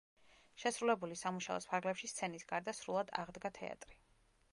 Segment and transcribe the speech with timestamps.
[0.61, 3.99] შესრულებული სამუშაოს ფარგლებში სცენის გარდა სრულად აღდგა თეატრი.